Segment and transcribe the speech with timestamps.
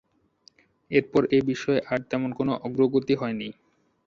[0.91, 3.49] এরপর এ বিষয়ে আর তেমন কোন অগ্রগতি হয়নি।